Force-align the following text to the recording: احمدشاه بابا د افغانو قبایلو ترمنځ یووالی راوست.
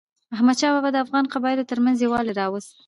احمدشاه 0.35 0.71
بابا 0.75 0.89
د 0.93 0.97
افغانو 1.03 1.31
قبایلو 1.33 1.69
ترمنځ 1.71 1.97
یووالی 1.99 2.33
راوست. 2.39 2.71